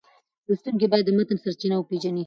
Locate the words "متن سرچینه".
1.17-1.75